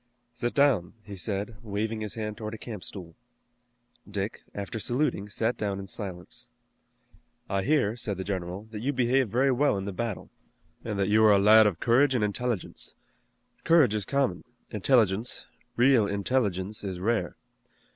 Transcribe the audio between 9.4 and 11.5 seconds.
well in the battle, and that you are a